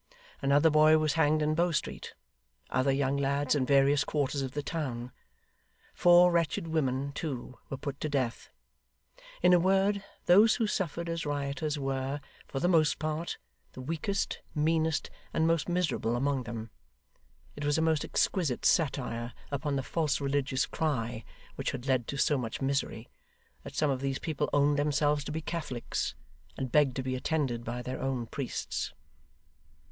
Another 0.41 0.71
boy 0.71 0.97
was 0.97 1.13
hanged 1.13 1.43
in 1.43 1.53
Bow 1.53 1.69
Street; 1.69 2.15
other 2.71 2.91
young 2.91 3.17
lads 3.17 3.53
in 3.53 3.67
various 3.67 4.03
quarters 4.03 4.41
of 4.41 4.53
the 4.53 4.63
town. 4.63 5.11
Four 5.93 6.31
wretched 6.31 6.67
women, 6.67 7.11
too, 7.11 7.59
were 7.69 7.77
put 7.77 7.99
to 8.01 8.09
death. 8.09 8.49
In 9.43 9.53
a 9.53 9.59
word, 9.59 10.03
those 10.25 10.55
who 10.55 10.65
suffered 10.65 11.07
as 11.07 11.23
rioters 11.23 11.77
were, 11.77 12.19
for 12.47 12.59
the 12.59 12.67
most 12.67 12.97
part, 12.97 13.37
the 13.73 13.81
weakest, 13.81 14.39
meanest, 14.55 15.11
and 15.35 15.45
most 15.45 15.69
miserable 15.69 16.15
among 16.15 16.45
them. 16.45 16.71
It 17.55 17.63
was 17.63 17.77
a 17.77 17.81
most 17.83 18.03
exquisite 18.03 18.65
satire 18.65 19.33
upon 19.51 19.75
the 19.75 19.83
false 19.83 20.19
religious 20.19 20.65
cry 20.65 21.23
which 21.57 21.69
had 21.73 21.85
led 21.85 22.07
to 22.07 22.17
so 22.17 22.39
much 22.39 22.59
misery, 22.59 23.07
that 23.61 23.75
some 23.75 23.91
of 23.91 24.01
these 24.01 24.17
people 24.17 24.49
owned 24.51 24.79
themselves 24.79 25.23
to 25.25 25.31
be 25.31 25.41
Catholics, 25.41 26.15
and 26.57 26.71
begged 26.71 26.95
to 26.95 27.03
be 27.03 27.13
attended 27.15 27.63
by 27.63 27.83
their 27.83 28.01
own 28.01 28.25
priests. 28.25 28.93